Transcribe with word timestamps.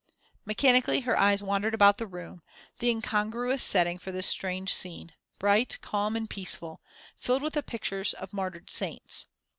Mechanically, 0.45 1.01
her 1.01 1.15
eyes 1.15 1.43
wandered 1.43 1.75
about 1.75 1.99
the 1.99 2.07
room, 2.07 2.41
the 2.79 2.89
incongruous 2.89 3.61
setting 3.61 3.99
for 3.99 4.11
this 4.11 4.25
strange 4.25 4.73
scene 4.73 5.13
bright, 5.37 5.77
calm 5.81 6.15
and 6.15 6.27
peaceful; 6.27 6.81
filled 7.15 7.43
with 7.43 7.53
the 7.53 7.61
pictures 7.61 8.15
of 8.15 8.33
martyred 8.33 8.71
saints. 8.71 9.27